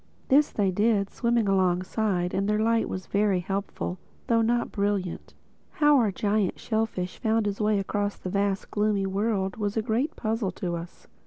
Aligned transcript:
This 0.29 0.49
they 0.49 0.71
did, 0.71 1.11
swimming 1.11 1.47
alongside; 1.47 2.33
and 2.33 2.49
their 2.49 2.57
light 2.57 2.89
was 2.89 3.05
very 3.05 3.39
helpful, 3.39 3.99
though 4.25 4.41
not 4.41 4.71
brilliant. 4.71 5.35
How 5.73 5.95
our 5.99 6.11
giant 6.11 6.57
shellfish 6.59 7.19
found 7.19 7.45
his 7.45 7.61
way 7.61 7.77
across 7.77 8.17
that 8.17 8.31
vast 8.31 8.63
and 8.63 8.71
gloomy 8.71 9.05
world 9.05 9.57
was 9.57 9.77
a 9.77 9.83
great 9.83 10.15
puzzle 10.15 10.49
to 10.53 10.75
us. 10.75 11.05